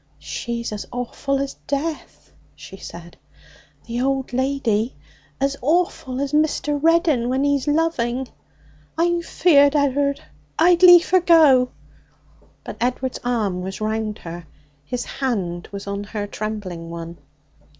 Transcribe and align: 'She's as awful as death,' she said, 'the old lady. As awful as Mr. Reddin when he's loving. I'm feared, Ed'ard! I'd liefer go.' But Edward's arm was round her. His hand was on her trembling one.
'She's 0.17 0.71
as 0.71 0.87
awful 0.91 1.37
as 1.37 1.53
death,' 1.67 2.31
she 2.55 2.75
said, 2.75 3.17
'the 3.85 4.01
old 4.01 4.33
lady. 4.33 4.95
As 5.39 5.55
awful 5.61 6.19
as 6.19 6.33
Mr. 6.33 6.79
Reddin 6.81 7.29
when 7.29 7.43
he's 7.43 7.67
loving. 7.67 8.27
I'm 8.97 9.21
feared, 9.21 9.75
Ed'ard! 9.75 10.19
I'd 10.57 10.81
liefer 10.81 11.19
go.' 11.19 11.69
But 12.63 12.77
Edward's 12.81 13.19
arm 13.23 13.61
was 13.61 13.79
round 13.79 14.17
her. 14.17 14.47
His 14.83 15.05
hand 15.05 15.69
was 15.71 15.85
on 15.85 16.05
her 16.05 16.25
trembling 16.25 16.89
one. 16.89 17.19